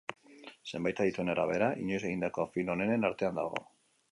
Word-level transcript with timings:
Zenbait 0.69 1.01
adituen 1.03 1.29
arabera, 1.33 1.67
inoiz 1.83 1.99
egindako 2.01 2.49
film 2.57 2.73
onenen 2.77 3.11
artean 3.11 3.39
dago. 3.43 3.63